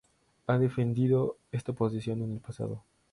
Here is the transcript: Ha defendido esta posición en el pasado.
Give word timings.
Ha 0.47 0.57
defendido 0.57 1.37
esta 1.51 1.73
posición 1.73 2.23
en 2.23 2.31
el 2.31 2.39
pasado. 2.39 2.83